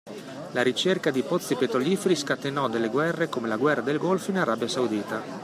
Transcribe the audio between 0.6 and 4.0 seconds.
ricerca di pozzi petroliferi scatenò delle guerre come la guerra del